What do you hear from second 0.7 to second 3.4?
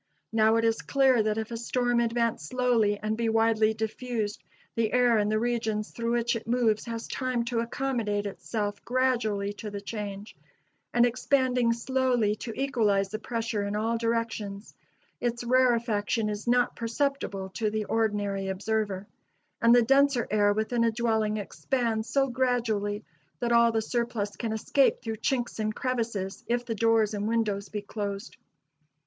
clear that if a storm advance slowly, and be